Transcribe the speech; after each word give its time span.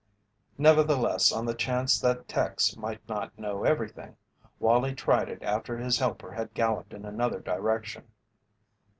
Nevertheless, 0.57 1.31
on 1.31 1.45
the 1.45 1.53
chance 1.53 1.99
that 2.01 2.27
"Tex" 2.27 2.75
might 2.75 3.07
not 3.07 3.37
know 3.37 3.65
everything, 3.65 4.17
Wallie 4.57 4.95
tried 4.95 5.29
it 5.29 5.43
after 5.43 5.77
his 5.77 5.99
helper 5.99 6.31
had 6.31 6.55
galloped 6.55 6.91
in 6.91 7.05
another 7.05 7.39
direction. 7.39 8.05